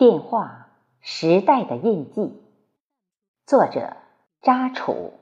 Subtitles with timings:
[0.00, 0.68] 电话
[1.02, 2.32] 时代的印记，
[3.44, 3.98] 作者
[4.40, 5.12] 扎楚，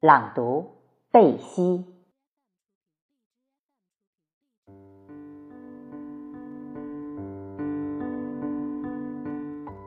[0.00, 0.72] 朗读
[1.12, 1.84] 贝西。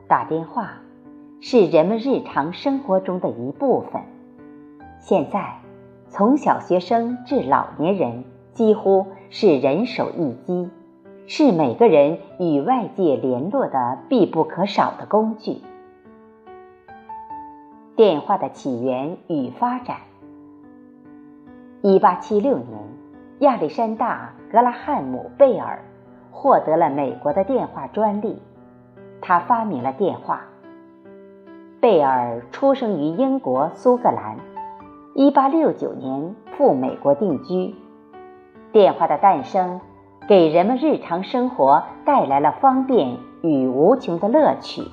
[0.08, 0.82] 打电话
[1.42, 4.02] 是人们日常生活中的一部分。
[5.02, 5.60] 现在，
[6.08, 10.70] 从小学生至老年人，几乎是人手一机。
[11.26, 15.62] 是每个人与外界联络的必不可少的工具。
[17.96, 19.98] 电话的起源与发展。
[21.82, 22.68] 一八七六年，
[23.40, 25.86] 亚历山大·格拉汉姆·贝尔
[26.30, 28.42] 获得了美国的电话专利，
[29.22, 30.42] 他发明了电话。
[31.80, 34.38] 贝尔出生于英国苏格兰，
[35.16, 37.74] 一八六九年赴美国定居。
[38.74, 39.80] 电话的诞生。
[40.26, 44.84] 给人们日常生活带来了方便与无穷的乐趣。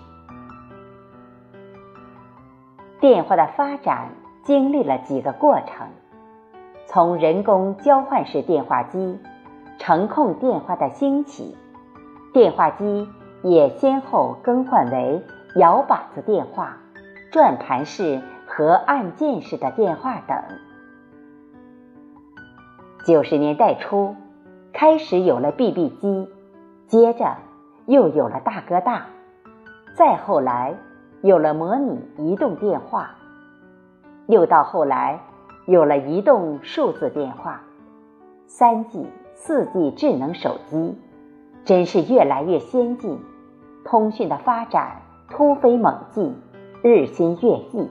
[2.99, 4.09] 电话的发展
[4.43, 5.87] 经历了几个过程，
[6.87, 9.21] 从人工交换式电话机、
[9.79, 11.57] 程控电话的兴起，
[12.35, 13.09] 电话机
[13.43, 15.23] 也先后更换为
[15.55, 16.77] 摇把子电话、
[17.31, 20.37] 转盘式和按键式的电话等。
[23.07, 24.17] 九十年代初。
[24.73, 26.29] 开始有了 BB 机，
[26.87, 27.37] 接着
[27.87, 29.07] 又有了大哥大，
[29.95, 30.75] 再后来
[31.23, 33.11] 有了模拟移动电话，
[34.27, 35.21] 又到后来
[35.67, 37.63] 有了移动数字电话、
[38.47, 40.97] 三 G、四 G 智能手机，
[41.65, 43.19] 真是越来越先进，
[43.85, 46.35] 通讯的发展突飞猛进，
[46.83, 47.91] 日新月异。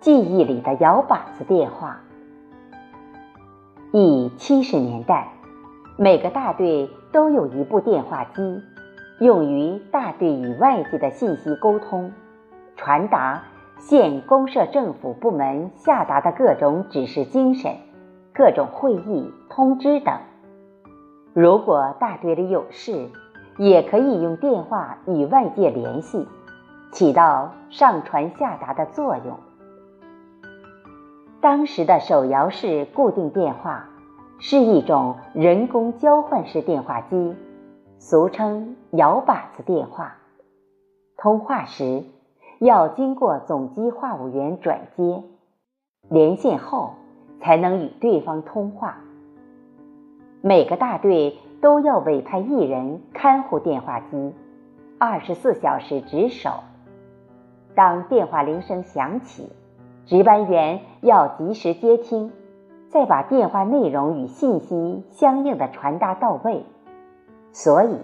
[0.00, 2.00] 记忆里的摇把子电话。
[3.90, 5.32] 忆七十年代，
[5.96, 8.60] 每个大队都有一部电话机，
[9.18, 12.12] 用于大队与外界的信息沟通，
[12.76, 13.44] 传达
[13.78, 17.72] 县公社政府部门下达的各种指示精神、
[18.34, 20.14] 各种会议通知等。
[21.32, 23.08] 如果大队里有事，
[23.56, 26.28] 也可以用电话与外界联系，
[26.92, 29.38] 起到上传下达的作用。
[31.40, 33.88] 当时的手摇式固定电话
[34.40, 37.36] 是一种人工交换式电话机，
[38.00, 40.16] 俗称摇把子电话。
[41.16, 42.02] 通话时
[42.58, 45.22] 要经过总机话务员转接，
[46.08, 46.94] 连线后
[47.40, 48.98] 才能与对方通话。
[50.42, 54.34] 每个大队都要委派一人看护电话机，
[54.98, 56.50] 二十四小时值守。
[57.76, 59.52] 当电话铃声响起。
[60.08, 62.32] 值班员要及时接听，
[62.88, 66.64] 再把电话内容与信息相应的传达到位。
[67.52, 67.98] 所以，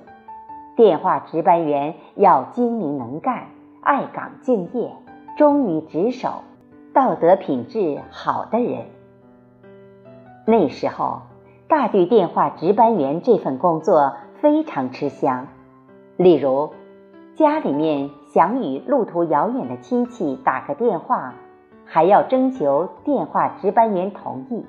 [0.76, 3.46] 电话值班员要精明能干、
[3.80, 4.92] 爱岗敬业、
[5.38, 6.42] 忠于职守、
[6.92, 8.84] 道德品质好的人。
[10.46, 11.22] 那时候，
[11.68, 15.46] 大队电话值班员这份工作非常吃香。
[16.18, 16.68] 例如，
[17.34, 21.32] 家里面想与路途遥远的亲戚打个电话。
[21.84, 24.64] 还要征求电话值班员同意。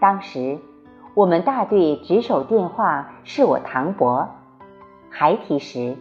[0.00, 0.58] 当时，
[1.14, 4.28] 我们大队值守电话是我堂伯。
[5.10, 5.96] 孩提时，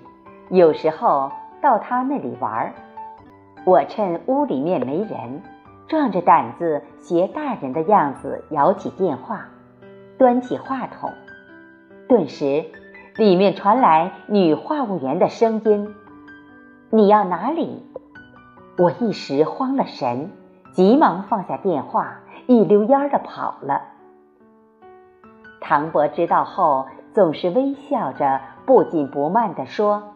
[0.49, 2.73] 有时候到他那里玩，
[3.65, 5.41] 我趁屋里面没人，
[5.87, 9.45] 壮着胆子学大人的样子摇起电话，
[10.17, 11.09] 端起话筒，
[12.09, 12.65] 顿时，
[13.15, 15.95] 里面传来女话务员的声音
[16.91, 17.81] ：“你要哪里？”
[18.77, 20.31] 我一时慌了神，
[20.73, 23.83] 急忙放下电话，一溜烟儿的跑了。
[25.61, 30.15] 唐伯知道后，总是微笑着，不紧不慢地说：“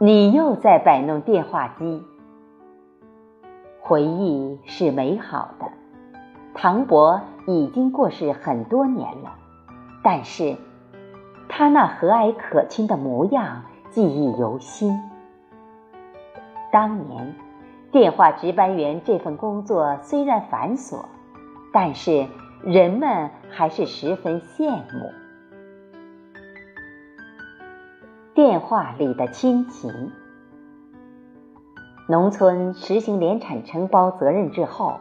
[0.00, 2.02] 你又在摆弄电话机。”
[3.82, 5.66] 回忆是美好的，
[6.54, 9.34] 唐伯已经过世很多年了，
[10.02, 10.56] 但是
[11.50, 14.98] 他那和蔼可亲的模样记忆犹新。
[16.76, 17.34] 当年，
[17.90, 21.06] 电话值班员这份工作虽然繁琐，
[21.72, 22.26] 但是
[22.62, 25.10] 人们还是十分羡慕。
[28.34, 29.90] 电话里的亲情。
[32.10, 35.00] 农村实行联产承包责任制后，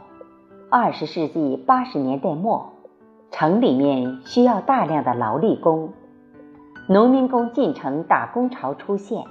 [0.72, 2.72] 二十世纪八十年代末，
[3.32, 5.92] 城里面需要大量的劳力工，
[6.88, 9.26] 农民工进城打工潮出现。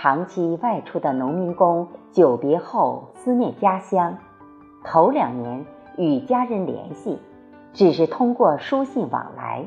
[0.00, 4.16] 长期外出的农民工久别后思念家乡，
[4.84, 5.66] 头两年
[5.96, 7.18] 与家人联系，
[7.72, 9.66] 只是通过书信往来。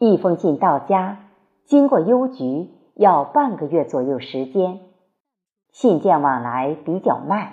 [0.00, 1.18] 一封信到家，
[1.66, 4.80] 经过邮局要半个月左右时间，
[5.70, 7.52] 信件往来比较慢。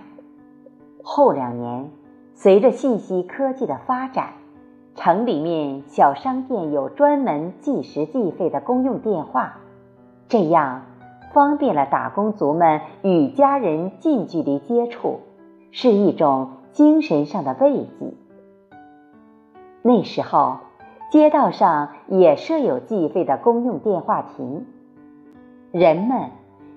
[1.04, 1.92] 后两年，
[2.34, 4.30] 随着信息科技的发展，
[4.96, 9.58] 城里面小商店有专门计时计费的公用电话，
[10.28, 10.82] 这样
[11.34, 15.20] 方便了打工族们与家人近距离接触，
[15.72, 18.14] 是一种精神上的慰藉。
[19.82, 20.58] 那时候。
[21.12, 24.66] 街道上也设有计费的公用电话亭，
[25.74, 26.30] 人们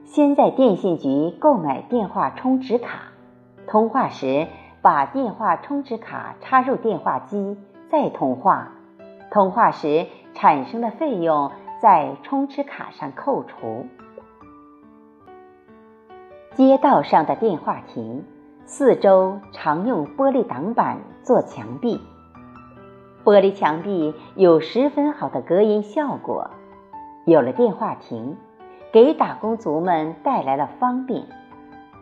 [0.02, 3.12] 先在电信局购买电话充值卡，
[3.68, 4.48] 通话时
[4.82, 7.56] 把电话充值卡插入电话机，
[7.92, 8.72] 再通话。
[9.30, 13.86] 通话时产生的费用在充值卡上扣除。
[16.56, 18.24] 街道上的电话亭
[18.64, 22.00] 四周常用玻璃挡板做墙壁。
[23.24, 26.48] 玻璃墙壁有十分好的隔音效果，
[27.24, 28.36] 有了电话亭，
[28.92, 31.24] 给打工族们带来了方便。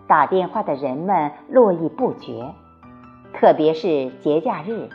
[0.06, 2.52] 打电话的人们络绎不绝，
[3.32, 4.90] 特别是节假日，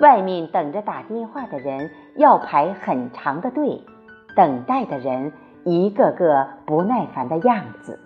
[0.00, 3.84] 外面等着打电话的人要排很长的队，
[4.34, 5.32] 等待的人
[5.62, 8.00] 一个个不耐烦的样子。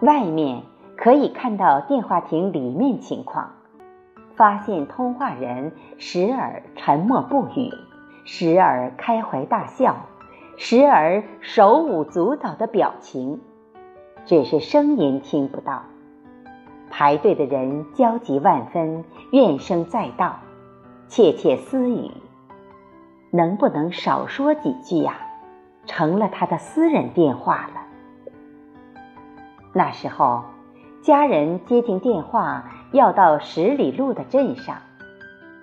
[0.00, 0.62] 外面
[0.96, 3.52] 可以看到电话亭里面情况。
[4.34, 7.70] 发现通话人时而沉默不语，
[8.24, 9.96] 时而开怀大笑，
[10.56, 13.38] 时而手舞足蹈的表情，
[14.24, 15.82] 只是声音听不到。
[16.88, 20.38] 排队的人焦急万分，怨声载道，
[21.06, 22.10] 窃窃私语
[23.30, 25.18] ：“能不能少说几句呀？”
[25.84, 27.79] 成了他的私人电话了。
[29.72, 30.42] 那时候。
[31.02, 34.76] 家人接听电话要到十里路的镇上，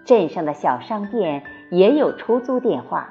[0.03, 3.09] 镇上的小商店也有出租电话，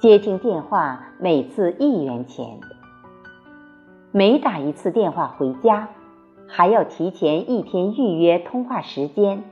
[0.00, 2.58] 接听电话每次一元钱。
[4.10, 5.86] 每打一次电话回家，
[6.48, 9.44] 还要提前一天预约通话时间，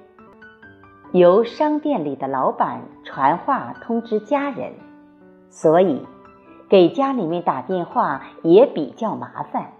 [1.13, 4.73] 由商店里的老板传话通知家人，
[5.51, 6.05] 所以
[6.69, 9.71] 给家里面打电话也比较麻烦，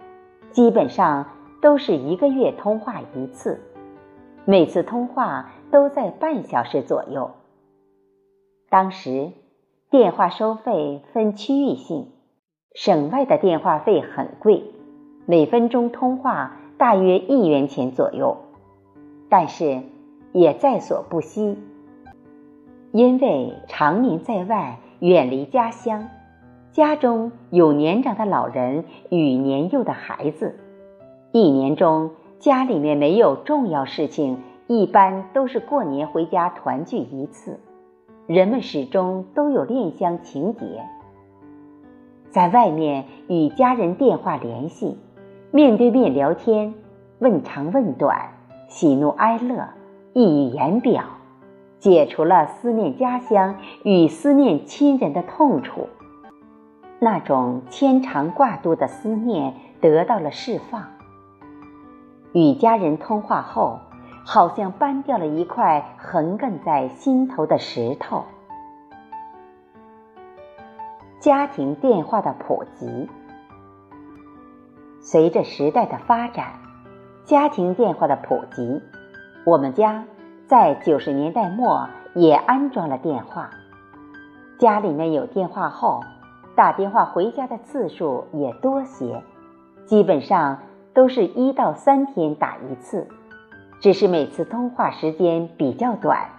[0.53, 1.25] 基本上。
[1.63, 3.61] 都是一个月通话一次，
[4.43, 7.31] 每次通话都在半小时左右。
[8.69, 9.31] 当时
[9.89, 12.11] 电话收费分区域性，
[12.75, 14.73] 省外的电话费很贵，
[15.25, 18.35] 每分钟通话大约一元钱左右。
[19.29, 19.83] 但是
[20.33, 21.57] 也在所不惜，
[22.91, 26.09] 因为常年在外，远离家乡，
[26.73, 30.55] 家中有年长的老人与年幼的孩子。
[31.31, 32.09] 一年中
[32.39, 37.59] 家里面没有重要事情，一般都是过年回家团聚一次，
[38.25, 40.65] 人们始终都有恋乡情结。
[42.31, 44.97] 在外面与家人电话联系，
[45.51, 46.73] 面对面聊天，
[47.19, 48.31] 问长问短，
[48.67, 49.69] 喜怒哀乐
[50.13, 51.03] 溢于言表，
[51.77, 55.87] 解除了思念家乡与思念亲人的痛楚，
[57.03, 60.85] 那种牵肠挂肚的思念得到了释放。
[62.31, 63.81] 与家人通话后，
[64.23, 68.23] 好像搬掉了一块横亘在心头的石头。
[71.19, 73.09] 家庭电话的普及，
[75.01, 76.53] 随着时代的发展，
[77.25, 78.81] 家庭电话的普及，
[79.45, 80.05] 我们家
[80.47, 83.49] 在九十年代末也安装了电话。
[84.57, 85.99] 家里面有电话后，
[86.55, 89.21] 打电话回家的次数也多些，
[89.85, 90.59] 基本上。
[90.95, 93.07] 都是一到三天打一次，
[93.79, 96.29] 只是每次通话时间比较短，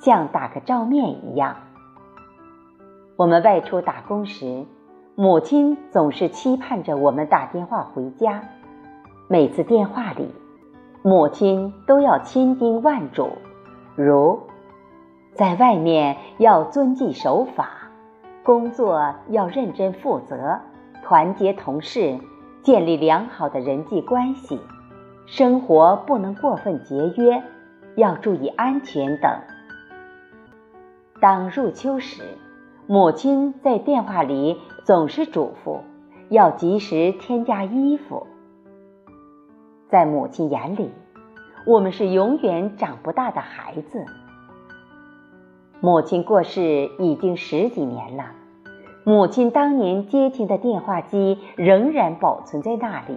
[0.00, 1.56] 像打个照面一样。
[3.16, 4.66] 我们外出打工时，
[5.14, 8.42] 母亲总是期盼着我们打电话回家。
[9.28, 10.28] 每次电话里，
[11.02, 13.30] 母亲都要千叮万嘱，
[13.94, 14.40] 如
[15.32, 17.85] 在外面要遵纪守法，
[18.46, 20.60] 工作要认真负责，
[21.02, 22.16] 团结同事。
[22.62, 24.60] 建立良好的人际关系，
[25.26, 27.42] 生活不能过分节约，
[27.96, 29.32] 要注意安全等。
[31.20, 32.22] 当入秋时，
[32.88, 35.78] 母亲在电话里总是嘱咐
[36.28, 38.26] 要及时添加衣服。
[39.88, 40.90] 在母亲眼里，
[41.66, 44.04] 我们是永远长不大的孩子。
[45.80, 48.32] 母亲过世已经十几年了。
[49.04, 53.16] 母亲当年接听的电话机仍然保存在那里。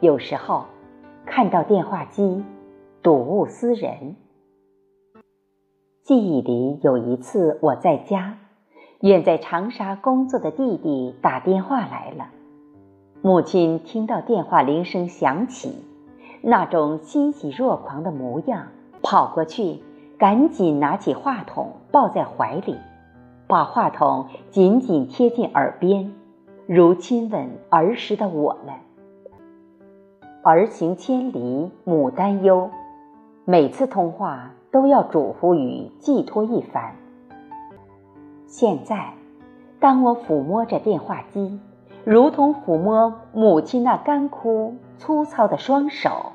[0.00, 0.64] 有时候
[1.26, 2.42] 看到电话机，
[3.02, 4.16] 睹物思人。
[6.02, 8.38] 记忆里有一次我在家，
[9.00, 12.30] 远在长沙工作的弟弟打电话来了。
[13.20, 15.84] 母亲听到电话铃声响起，
[16.40, 18.68] 那种欣喜若狂的模样，
[19.02, 19.80] 跑过去，
[20.18, 22.76] 赶紧拿起话筒抱在怀里，
[23.46, 26.12] 把话筒紧紧贴近耳边，
[26.66, 28.74] 如亲吻儿时的我们。
[30.42, 32.68] 儿行千里母担忧，
[33.44, 34.50] 每次通话。
[34.70, 36.94] 都要嘱咐与寄托一番。
[38.46, 39.14] 现在，
[39.80, 41.58] 当我抚摸着电话机，
[42.04, 46.32] 如同抚摸母亲那干枯粗糙的双手，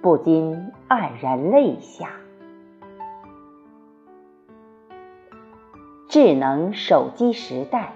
[0.00, 2.08] 不禁黯然泪下。
[6.08, 7.92] 智能手机时代，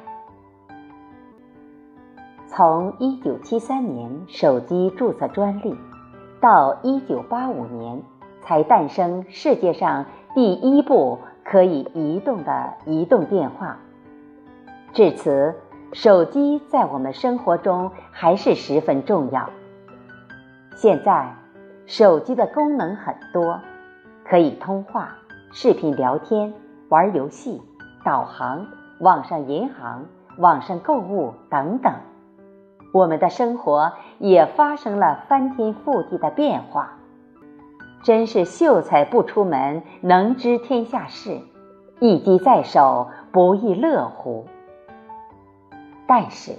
[2.47, 5.75] 从一九七三年手机注册专利，
[6.39, 8.03] 到一九八五年。
[8.45, 10.05] 才诞生世界上
[10.35, 13.79] 第一部可以移动的移动电话。
[14.93, 15.55] 至此，
[15.93, 19.49] 手机在我们生活中还是十分重要。
[20.75, 21.33] 现在，
[21.87, 23.61] 手机的功能很多，
[24.25, 25.17] 可以通话、
[25.53, 26.53] 视频聊天、
[26.89, 27.63] 玩游戏、
[28.05, 28.67] 导航、
[29.01, 30.07] 网上银行、
[30.39, 31.93] 网上购物等等。
[32.93, 36.93] 我们的生活也发生了翻天覆地的变化。
[38.03, 41.41] 真是秀才不出门，能知天下事；
[42.01, 44.45] 一机在手，不亦乐乎。
[46.07, 46.53] 但是，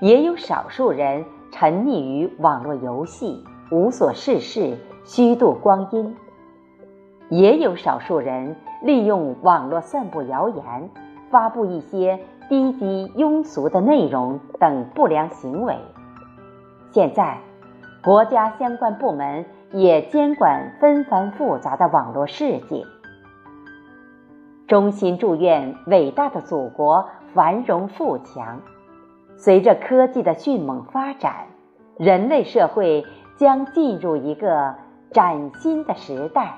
[0.00, 6.14] 也有少数人沉溺于网络游戏，无所事事，虚度光阴；
[7.28, 10.90] 也有少数人利用网络散布谣言，
[11.30, 15.76] 发布一些低级庸俗的内容等不良行为。
[16.90, 17.38] 现在，
[18.02, 19.44] 国家相关部门。
[19.72, 22.84] 也监管纷繁复杂的网络世界。
[24.68, 28.60] 衷心祝愿伟大的祖国繁荣富强。
[29.36, 31.48] 随着科技的迅猛发展，
[31.98, 33.04] 人类社会
[33.36, 34.76] 将进入一个
[35.10, 36.54] 崭新的时代。